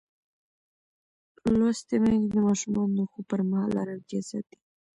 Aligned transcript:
لوستې 1.57 1.95
میندې 2.03 2.27
د 2.33 2.37
ماشومانو 2.47 2.93
د 2.97 3.01
خوب 3.09 3.23
پر 3.31 3.41
مهال 3.49 3.71
ارامتیا 3.83 4.21
ساتي. 4.29 4.57